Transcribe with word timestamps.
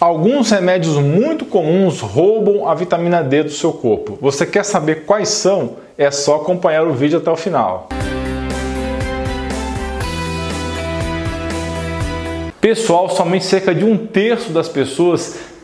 Alguns 0.00 0.50
remédios 0.50 0.96
muito 0.96 1.44
comuns 1.44 2.00
roubam 2.00 2.66
a 2.66 2.74
vitamina 2.74 3.22
D 3.22 3.42
do 3.42 3.50
seu 3.50 3.70
corpo. 3.70 4.16
Você 4.18 4.46
quer 4.46 4.64
saber 4.64 5.04
quais 5.04 5.28
são? 5.28 5.76
É 5.98 6.10
só 6.10 6.36
acompanhar 6.36 6.86
o 6.86 6.94
vídeo 6.94 7.18
até 7.18 7.30
o 7.30 7.36
final. 7.36 7.86
Pessoal, 12.62 13.10
somente 13.10 13.44
cerca 13.44 13.74
de 13.74 13.84
um 13.84 13.94
terço 14.06 14.50
das 14.52 14.70
pessoas 14.70 15.38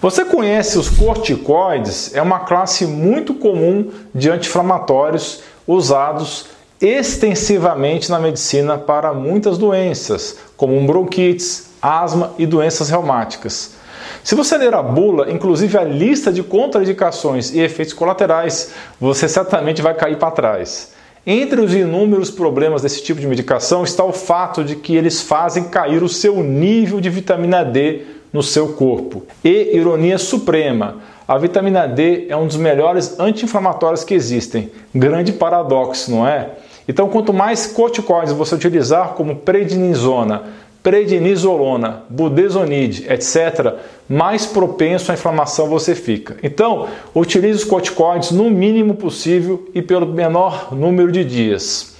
Você 0.00 0.24
conhece 0.24 0.78
os 0.78 0.88
corticoides? 0.88 2.14
É 2.14 2.22
uma 2.22 2.40
classe 2.40 2.86
muito 2.86 3.34
comum 3.34 3.90
de 4.14 4.30
anti-inflamatórios 4.30 5.42
usados 5.66 6.46
extensivamente 6.80 8.08
na 8.08 8.20
medicina 8.20 8.78
para 8.78 9.12
muitas 9.12 9.58
doenças, 9.58 10.38
como 10.56 10.80
bronquites, 10.86 11.70
asma 11.82 12.32
e 12.38 12.46
doenças 12.46 12.88
reumáticas. 12.88 13.74
Se 14.22 14.36
você 14.36 14.56
ler 14.56 14.72
a 14.72 14.82
bula, 14.82 15.32
inclusive 15.32 15.76
a 15.76 15.82
lista 15.82 16.32
de 16.32 16.44
contraindicações 16.44 17.52
e 17.52 17.58
efeitos 17.58 17.92
colaterais, 17.92 18.70
você 19.00 19.28
certamente 19.28 19.82
vai 19.82 19.94
cair 19.94 20.16
para 20.16 20.30
trás. 20.30 20.92
Entre 21.26 21.60
os 21.60 21.74
inúmeros 21.74 22.30
problemas 22.30 22.82
desse 22.82 23.02
tipo 23.02 23.20
de 23.20 23.26
medicação 23.26 23.82
está 23.82 24.04
o 24.04 24.12
fato 24.12 24.62
de 24.62 24.76
que 24.76 24.94
eles 24.94 25.20
fazem 25.20 25.64
cair 25.64 26.04
o 26.04 26.08
seu 26.08 26.40
nível 26.40 27.00
de 27.00 27.10
vitamina 27.10 27.64
D 27.64 28.17
no 28.32 28.42
seu 28.42 28.74
corpo. 28.74 29.22
E 29.44 29.76
ironia 29.76 30.18
suprema, 30.18 30.96
a 31.26 31.36
vitamina 31.36 31.86
D 31.86 32.26
é 32.28 32.36
um 32.36 32.46
dos 32.46 32.56
melhores 32.56 33.18
anti-inflamatórios 33.20 34.04
que 34.04 34.14
existem. 34.14 34.70
Grande 34.94 35.32
paradoxo, 35.32 36.10
não 36.10 36.26
é? 36.26 36.50
Então, 36.88 37.08
quanto 37.08 37.34
mais 37.34 37.66
corticoides 37.66 38.32
você 38.32 38.54
utilizar, 38.54 39.10
como 39.10 39.36
prednisona, 39.36 40.44
prednisolona, 40.82 42.04
budesonide, 42.08 43.06
etc., 43.12 43.74
mais 44.08 44.46
propenso 44.46 45.10
à 45.10 45.14
inflamação 45.14 45.68
você 45.68 45.94
fica. 45.94 46.36
Então, 46.42 46.88
utilize 47.14 47.58
os 47.58 47.64
corticoides 47.64 48.30
no 48.30 48.48
mínimo 48.48 48.94
possível 48.94 49.68
e 49.74 49.82
pelo 49.82 50.06
menor 50.06 50.74
número 50.74 51.12
de 51.12 51.24
dias. 51.24 51.94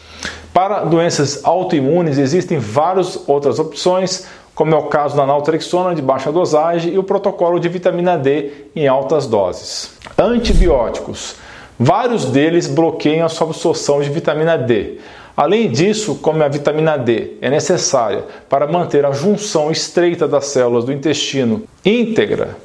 Para 0.55 0.85
doenças 0.85 1.45
autoimunes 1.45 2.17
existem 2.17 2.59
várias 2.59 3.29
outras 3.29 3.59
opções, 3.59 4.27
como 4.59 4.75
é 4.75 4.77
o 4.77 4.87
caso 4.87 5.17
da 5.17 5.25
naltrexona 5.25 5.95
de 5.95 6.03
baixa 6.03 6.33
dosagem 6.33 6.93
e 6.93 6.99
o 6.99 7.05
protocolo 7.05 7.61
de 7.61 7.69
vitamina 7.69 8.19
D 8.19 8.51
em 8.75 8.89
altas 8.89 9.25
doses. 9.25 9.97
Antibióticos. 10.19 11.37
Vários 11.79 12.25
deles 12.25 12.67
bloqueiam 12.67 13.25
a 13.25 13.29
sua 13.29 13.47
absorção 13.47 14.01
de 14.01 14.11
vitamina 14.11 14.59
D. 14.59 14.99
Além 15.37 15.71
disso, 15.71 16.17
como 16.17 16.43
a 16.43 16.49
vitamina 16.49 16.99
D 16.99 17.35
é 17.41 17.49
necessária 17.49 18.25
para 18.49 18.67
manter 18.67 19.07
a 19.07 19.13
junção 19.13 19.71
estreita 19.71 20.27
das 20.27 20.47
células 20.47 20.85
do 20.85 20.93
intestino 20.93 21.63
íntegra, 21.85 22.57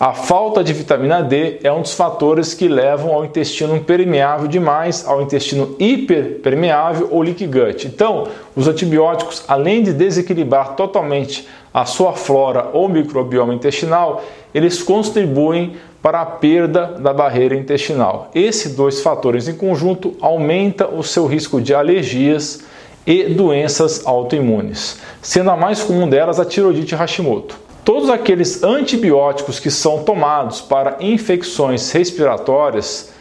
a 0.00 0.12
falta 0.12 0.62
de 0.62 0.72
vitamina 0.72 1.24
D 1.24 1.58
é 1.64 1.72
um 1.72 1.82
dos 1.82 1.94
fatores 1.94 2.54
que 2.54 2.68
levam 2.68 3.12
ao 3.12 3.24
intestino 3.24 3.80
permeável 3.80 4.46
demais, 4.46 5.04
ao 5.04 5.20
intestino 5.20 5.74
hiperpermeável 5.76 7.08
ou 7.10 7.20
leaky 7.20 7.48
gut. 7.48 7.88
Então, 7.88 8.28
os 8.54 8.68
antibióticos, 8.68 9.42
além 9.48 9.82
de 9.82 9.92
desequilibrar 9.92 10.76
totalmente 10.76 11.48
a 11.74 11.84
sua 11.84 12.12
flora 12.12 12.68
ou 12.72 12.88
microbioma 12.88 13.52
intestinal, 13.52 14.22
eles 14.54 14.80
contribuem 14.84 15.74
para 16.00 16.20
a 16.20 16.26
perda 16.26 16.96
da 17.00 17.12
barreira 17.12 17.56
intestinal. 17.56 18.30
Esses 18.32 18.76
dois 18.76 19.00
fatores 19.00 19.48
em 19.48 19.56
conjunto 19.56 20.14
aumentam 20.20 20.96
o 20.96 21.02
seu 21.02 21.26
risco 21.26 21.60
de 21.60 21.74
alergias 21.74 22.64
e 23.04 23.24
doenças 23.24 24.06
autoimunes, 24.06 25.00
sendo 25.20 25.50
a 25.50 25.56
mais 25.56 25.82
comum 25.82 26.08
delas 26.08 26.38
a 26.38 26.44
tiroidite 26.44 26.94
Hashimoto. 26.94 27.67
Todos 27.88 28.10
aqueles 28.10 28.62
antibióticos 28.62 29.58
que 29.58 29.70
são 29.70 30.02
tomados 30.02 30.60
para 30.60 30.98
infecções 31.00 31.90
respiratórias, 31.90 33.14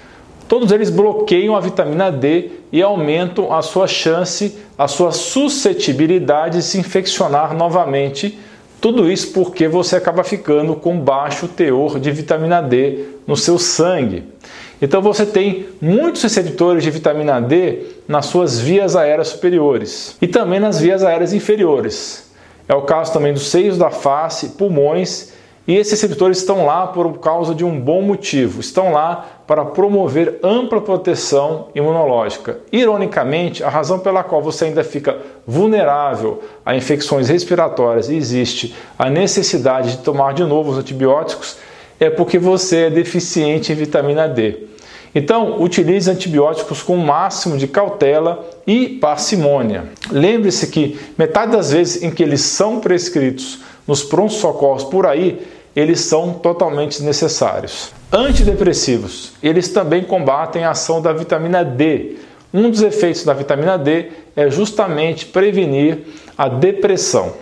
todos 0.46 0.74
eles 0.74 0.90
bloqueiam 0.90 1.56
a 1.56 1.62
vitamina 1.62 2.12
D 2.12 2.52
e 2.70 2.82
aumentam 2.82 3.56
a 3.56 3.62
sua 3.62 3.88
chance, 3.88 4.58
a 4.78 4.86
sua 4.86 5.14
suscetibilidade 5.14 6.58
de 6.58 6.64
se 6.66 6.78
infeccionar 6.78 7.56
novamente. 7.56 8.38
Tudo 8.82 9.10
isso 9.10 9.32
porque 9.32 9.70
você 9.70 9.96
acaba 9.96 10.22
ficando 10.22 10.76
com 10.76 11.00
baixo 11.00 11.48
teor 11.48 11.98
de 11.98 12.12
vitamina 12.12 12.60
D 12.60 13.06
no 13.26 13.38
seu 13.38 13.58
sangue. 13.58 14.26
Então 14.82 15.02
você 15.02 15.26
tem 15.26 15.68
muitos 15.80 16.22
receptores 16.24 16.84
de 16.84 16.92
vitamina 16.92 17.40
D 17.40 17.84
nas 18.06 18.26
suas 18.26 18.60
vias 18.60 18.98
aéreas 18.98 19.30
superiores 19.30 20.18
e 20.22 20.28
também 20.28 20.60
nas 20.60 20.78
vias 20.78 21.06
aéreas 21.06 21.32
inferiores. 21.32 22.27
É 22.68 22.76
o 22.76 22.82
caso 22.82 23.14
também 23.14 23.34
dos 23.34 23.48
seios 23.48 23.78
da 23.78 23.90
face, 23.90 24.50
pulmões, 24.50 25.32
e 25.68 25.76
esses 25.76 26.00
receptores 26.00 26.38
estão 26.38 26.66
lá 26.66 26.88
por 26.88 27.20
causa 27.20 27.54
de 27.54 27.66
um 27.66 27.78
bom 27.78 28.02
motivo, 28.02 28.62
estão 28.62 28.94
lá 28.94 29.26
para 29.46 29.66
promover 29.66 30.40
ampla 30.42 30.80
proteção 30.80 31.68
imunológica. 31.76 32.60
Ironicamente, 32.72 33.64
a 33.64 33.70
razão 33.70 34.00
pela 34.00 34.24
qual 34.24 34.42
você 34.42 34.66
ainda 34.66 34.82
fica 34.82 35.18
vulnerável 35.46 36.42
a 36.66 36.74
infecções 36.74 37.28
respiratórias 37.28 38.08
e 38.08 38.16
existe 38.16 38.74
a 38.98 39.10
necessidade 39.10 39.92
de 39.92 39.98
tomar 39.98 40.34
de 40.34 40.46
novo 40.46 40.72
os 40.72 40.78
antibióticos 40.78 41.58
é 42.00 42.10
porque 42.10 42.40
você 42.40 42.84
é 42.84 42.90
deficiente 42.90 43.74
em 43.74 43.76
vitamina 43.76 44.28
D. 44.28 44.68
Então, 45.18 45.60
utilize 45.64 46.12
antibióticos 46.12 46.84
com 46.84 46.94
o 46.94 47.04
máximo 47.04 47.58
de 47.58 47.68
cautela 47.68 48.48
e 48.68 48.88
parcimônia. 48.88 49.86
Lembre-se 50.12 50.68
que 50.68 51.00
metade 51.18 51.54
das 51.54 51.72
vezes 51.72 52.04
em 52.04 52.12
que 52.12 52.22
eles 52.22 52.42
são 52.42 52.80
prescritos 52.80 53.62
nos 53.88 54.04
prontos 54.04 54.36
socorros 54.36 54.84
por 54.84 55.08
aí, 55.08 55.42
eles 55.76 56.02
são 56.02 56.34
totalmente 56.34 57.02
necessários. 57.02 57.92
Antidepressivos, 58.14 59.34
eles 59.42 59.70
também 59.70 60.04
combatem 60.04 60.66
a 60.66 60.70
ação 60.70 61.02
da 61.02 61.12
vitamina 61.14 61.66
D. 61.66 62.18
Um 62.54 62.70
dos 62.70 62.84
efeitos 62.84 63.24
da 63.24 63.34
vitamina 63.34 63.76
D 63.76 64.12
é 64.36 64.52
justamente 64.52 65.26
prevenir 65.26 65.98
a 66.38 66.48
depressão. 66.48 67.34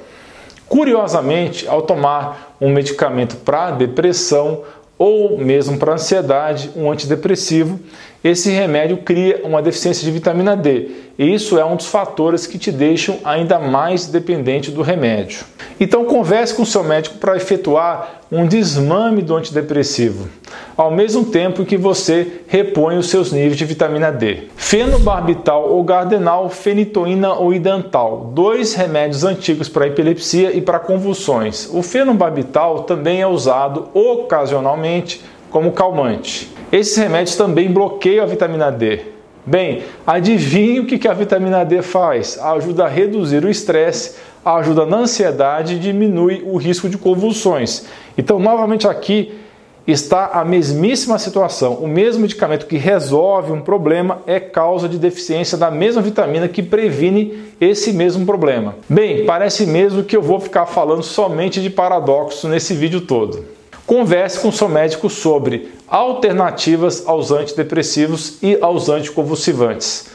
Curiosamente, 0.65 1.67
ao 1.67 1.81
tomar 1.81 2.55
um 2.61 2.69
medicamento 2.69 3.35
para 3.35 3.71
depressão, 3.71 4.63
ou 4.97 5.37
mesmo 5.37 5.77
para 5.77 5.93
ansiedade, 5.93 6.71
um 6.75 6.91
antidepressivo, 6.91 7.79
esse 8.25 8.49
remédio 8.49 8.97
cria 8.97 9.41
uma 9.43 9.61
deficiência 9.61 10.03
de 10.03 10.09
vitamina 10.09 10.57
D. 10.57 10.89
E 11.15 11.31
isso 11.31 11.59
é 11.59 11.63
um 11.63 11.75
dos 11.75 11.85
fatores 11.85 12.47
que 12.47 12.57
te 12.57 12.71
deixam 12.71 13.19
ainda 13.23 13.59
mais 13.59 14.07
dependente 14.07 14.71
do 14.71 14.81
remédio. 14.81 15.45
Então 15.79 16.05
converse 16.05 16.55
com 16.55 16.65
seu 16.65 16.83
médico 16.83 17.19
para 17.19 17.37
efetuar 17.37 18.21
um 18.31 18.47
desmame 18.47 19.21
do 19.21 19.35
antidepressivo, 19.35 20.27
ao 20.75 20.89
mesmo 20.89 21.25
tempo 21.25 21.63
que 21.63 21.77
você 21.77 22.41
repõe 22.47 22.97
os 22.97 23.11
seus 23.11 23.31
níveis 23.31 23.57
de 23.57 23.65
vitamina 23.65 24.11
D. 24.11 24.45
Fenobarbital 24.55 25.69
ou 25.69 25.83
gardenal, 25.83 26.49
fenitoína 26.49 27.33
ou 27.33 27.53
idantal, 27.53 28.31
dois 28.33 28.73
remédios 28.73 29.23
antigos 29.23 29.69
para 29.69 29.85
epilepsia 29.85 30.51
e 30.51 30.61
para 30.61 30.79
convulsões. 30.79 31.69
O 31.71 31.83
fenobarbital 31.83 32.83
também 32.85 33.21
é 33.21 33.27
usado 33.27 33.89
ocasionalmente 33.93 35.21
como 35.51 35.71
calmante. 35.71 36.55
Esses 36.75 36.97
remédios 36.97 37.37
também 37.37 37.71
bloqueiam 37.71 38.21
a 38.21 38.27
vitamina 38.27 38.69
D. 38.69 38.99
Bem, 39.45 39.83
adivinhe 40.05 40.81
o 40.81 40.85
que 40.85 41.07
a 41.07 41.13
vitamina 41.13 41.63
D 41.63 41.81
faz? 41.81 42.37
Ajuda 42.37 42.83
a 42.83 42.89
reduzir 42.89 43.45
o 43.45 43.49
estresse, 43.49 44.17
ajuda 44.43 44.85
na 44.85 44.97
ansiedade 44.97 45.75
e 45.75 45.79
diminui 45.79 46.43
o 46.45 46.57
risco 46.57 46.89
de 46.89 46.97
convulsões. 46.97 47.85
Então, 48.17 48.39
novamente 48.39 48.89
aqui 48.89 49.39
está 49.87 50.31
a 50.33 50.43
mesmíssima 50.43 51.17
situação. 51.17 51.75
O 51.75 51.87
mesmo 51.87 52.23
medicamento 52.23 52.65
que 52.65 52.75
resolve 52.75 53.53
um 53.53 53.61
problema 53.61 54.19
é 54.27 54.37
causa 54.37 54.89
de 54.89 54.99
deficiência 54.99 55.57
da 55.57 55.71
mesma 55.71 56.01
vitamina 56.01 56.49
que 56.49 56.61
previne 56.61 57.53
esse 57.61 57.93
mesmo 57.93 58.25
problema. 58.25 58.75
Bem, 58.89 59.25
parece 59.25 59.65
mesmo 59.65 60.03
que 60.03 60.17
eu 60.17 60.21
vou 60.21 60.41
ficar 60.41 60.65
falando 60.65 61.03
somente 61.03 61.61
de 61.61 61.69
paradoxo 61.69 62.49
nesse 62.49 62.73
vídeo 62.73 62.99
todo. 62.99 63.45
Converse 63.85 64.39
com 64.39 64.51
seu 64.51 64.67
médico 64.67 65.11
sobre 65.11 65.71
alternativas 65.87 67.07
aos 67.07 67.31
antidepressivos 67.31 68.39
e 68.41 68.57
aos 68.59 68.89
anticonvulsivantes. 68.89 70.09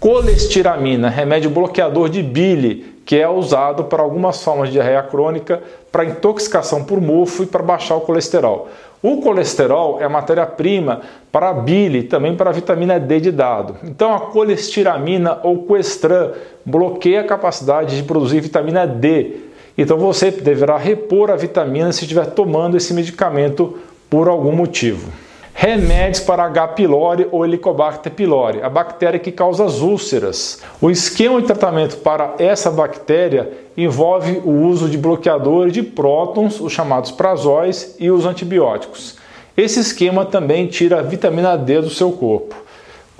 Colestiramina, 0.00 1.08
remédio 1.08 1.48
bloqueador 1.48 2.08
de 2.08 2.20
bile, 2.20 2.96
que 3.06 3.14
é 3.14 3.28
usado 3.28 3.84
para 3.84 4.02
algumas 4.02 4.42
formas 4.42 4.68
de 4.68 4.72
diarreia 4.72 5.04
crônica, 5.04 5.62
para 5.92 6.04
intoxicação 6.04 6.82
por 6.82 7.00
mofo 7.00 7.44
e 7.44 7.46
para 7.46 7.62
baixar 7.62 7.94
o 7.94 8.00
colesterol. 8.00 8.68
O 9.00 9.20
colesterol 9.20 10.00
é 10.00 10.08
matéria-prima 10.08 11.02
para 11.30 11.50
a 11.50 11.54
bile 11.54 12.02
também 12.02 12.34
para 12.34 12.50
a 12.50 12.52
vitamina 12.52 12.98
D 12.98 13.20
de 13.20 13.30
dado. 13.30 13.76
Então 13.84 14.12
a 14.12 14.18
colestiramina 14.18 15.38
ou 15.44 15.58
coestran 15.62 16.32
bloqueia 16.64 17.20
a 17.20 17.24
capacidade 17.24 17.96
de 17.96 18.02
produzir 18.02 18.40
vitamina 18.40 18.84
D. 18.84 19.51
Então 19.76 19.96
você 19.96 20.30
deverá 20.30 20.76
repor 20.76 21.30
a 21.30 21.36
vitamina 21.36 21.92
se 21.92 22.02
estiver 22.02 22.26
tomando 22.26 22.76
esse 22.76 22.92
medicamento 22.92 23.78
por 24.10 24.28
algum 24.28 24.52
motivo. 24.52 25.10
Remédios 25.54 26.20
para 26.20 26.44
H. 26.44 26.68
pylori 26.68 27.28
ou 27.30 27.44
Helicobacter 27.44 28.12
pylori, 28.12 28.62
a 28.62 28.68
bactéria 28.68 29.20
que 29.20 29.30
causa 29.30 29.64
as 29.64 29.80
úlceras. 29.80 30.60
O 30.80 30.90
esquema 30.90 31.40
de 31.40 31.46
tratamento 31.46 31.98
para 31.98 32.34
essa 32.38 32.70
bactéria 32.70 33.50
envolve 33.76 34.40
o 34.44 34.50
uso 34.50 34.88
de 34.88 34.98
bloqueadores 34.98 35.72
de 35.72 35.82
prótons, 35.82 36.60
os 36.60 36.72
chamados 36.72 37.10
prazóis, 37.10 37.94
e 38.00 38.10
os 38.10 38.24
antibióticos. 38.26 39.16
Esse 39.56 39.80
esquema 39.80 40.24
também 40.24 40.66
tira 40.66 40.98
a 40.98 41.02
vitamina 41.02 41.56
D 41.56 41.82
do 41.82 41.90
seu 41.90 42.10
corpo. 42.12 42.56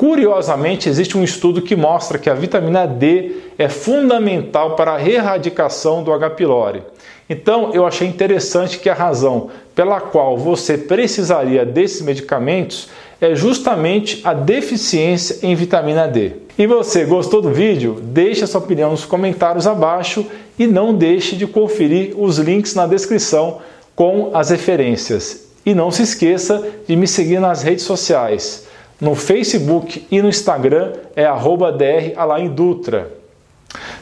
Curiosamente, 0.02 0.88
existe 0.88 1.16
um 1.16 1.22
estudo 1.22 1.62
que 1.62 1.76
mostra 1.76 2.18
que 2.18 2.28
a 2.28 2.34
vitamina 2.34 2.86
D 2.86 3.36
é 3.56 3.68
fundamental 3.68 4.74
para 4.74 4.96
a 4.96 5.08
erradicação 5.08 6.02
do 6.02 6.12
H. 6.12 6.30
pylori. 6.30 6.82
Então, 7.30 7.70
eu 7.72 7.86
achei 7.86 8.08
interessante 8.08 8.80
que 8.80 8.90
a 8.90 8.94
razão 8.94 9.50
pela 9.76 10.00
qual 10.00 10.36
você 10.36 10.76
precisaria 10.76 11.64
desses 11.64 12.02
medicamentos 12.02 12.88
é 13.20 13.36
justamente 13.36 14.20
a 14.24 14.34
deficiência 14.34 15.38
em 15.40 15.54
vitamina 15.54 16.08
D. 16.08 16.32
E 16.58 16.66
você 16.66 17.04
gostou 17.04 17.40
do 17.40 17.52
vídeo? 17.52 18.00
Deixe 18.02 18.42
a 18.42 18.48
sua 18.48 18.60
opinião 18.60 18.90
nos 18.90 19.04
comentários 19.04 19.68
abaixo 19.68 20.26
e 20.58 20.66
não 20.66 20.92
deixe 20.92 21.36
de 21.36 21.46
conferir 21.46 22.12
os 22.20 22.38
links 22.38 22.74
na 22.74 22.88
descrição 22.88 23.58
com 23.94 24.32
as 24.34 24.50
referências. 24.50 25.46
E 25.64 25.76
não 25.76 25.92
se 25.92 26.02
esqueça 26.02 26.60
de 26.88 26.96
me 26.96 27.06
seguir 27.06 27.38
nas 27.38 27.62
redes 27.62 27.84
sociais. 27.84 28.71
No 29.02 29.14
Facebook 29.16 30.06
e 30.12 30.22
no 30.22 30.28
Instagram 30.28 30.92
é 31.16 31.24
@dralaindutra. 31.24 33.10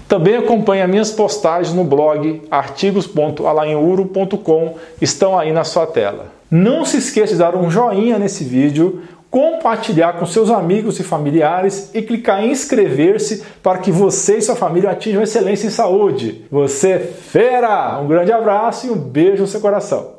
Também 0.07 0.37
acompanhe 0.37 0.87
minhas 0.87 1.11
postagens 1.11 1.75
no 1.75 1.85
blog 1.85 2.43
artigos.alainuro.com, 2.51 4.75
estão 5.01 5.39
aí 5.39 5.53
na 5.53 5.65
sua 5.65 5.87
tela. 5.87 6.27
Não 6.51 6.85
se 6.85 6.99
esqueça 6.99 7.33
de 7.33 7.39
dar 7.39 7.57
um 7.57 7.71
joinha 7.71 8.19
nesse 8.19 8.45
vídeo, 8.45 9.01
compartilhar 9.31 10.19
com 10.19 10.27
seus 10.27 10.51
amigos 10.51 11.01
e 11.01 11.03
familiares 11.03 11.89
e 11.95 12.03
clicar 12.03 12.45
em 12.45 12.51
inscrever-se 12.51 13.43
para 13.63 13.79
que 13.79 13.91
você 13.91 14.37
e 14.37 14.43
sua 14.43 14.55
família 14.55 14.91
atinjam 14.91 15.23
excelência 15.23 15.67
em 15.67 15.71
saúde. 15.71 16.45
Você 16.51 16.91
é 16.91 16.99
fera! 16.99 17.99
Um 18.01 18.07
grande 18.07 18.33
abraço 18.33 18.87
e 18.87 18.91
um 18.91 18.97
beijo 18.97 19.45
no 19.45 19.49
seu 19.49 19.63
coração. 19.63 20.09